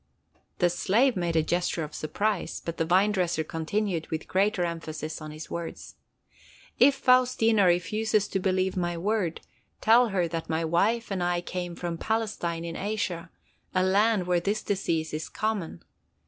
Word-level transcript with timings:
The 0.57 0.71
slave 0.71 1.15
made 1.15 1.35
a 1.35 1.43
gesture 1.43 1.83
of 1.83 1.93
surprise, 1.93 2.59
but 2.59 2.77
the 2.77 2.85
vine 2.85 3.11
dresser 3.11 3.43
continued 3.43 4.07
with 4.07 4.27
greater 4.27 4.63
emphasis 4.65 5.21
on 5.21 5.29
his 5.29 5.51
words. 5.51 5.93
"If 6.79 6.95
Faustina 6.95 7.65
refuses 7.67 8.27
to 8.29 8.39
believe 8.39 8.75
my 8.75 8.97
word, 8.97 9.41
tell 9.79 10.07
her 10.07 10.27
that 10.27 10.49
my 10.49 10.65
wife 10.65 11.11
and 11.11 11.21
I 11.21 11.39
came 11.41 11.75
from 11.75 11.99
Palestine, 11.99 12.65
in 12.65 12.75
Asia, 12.75 13.29
a 13.75 13.83
land 13.83 14.25
where 14.25 14.39
this 14.39 14.63
disease 14.63 15.13
is 15.13 15.29
common. 15.29 15.83